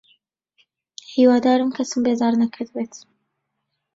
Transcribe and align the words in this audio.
هیوادارم 1.13 1.69
کەسم 1.77 1.99
بێزار 2.05 2.33
نەکردبێت. 2.43 2.93